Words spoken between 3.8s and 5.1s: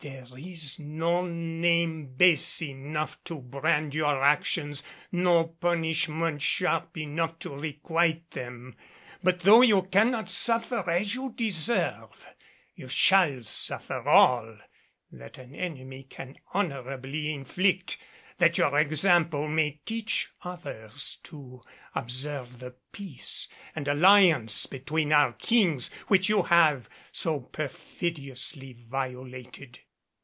your actions,